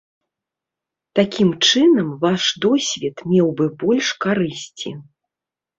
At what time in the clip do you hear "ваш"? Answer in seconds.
2.25-2.43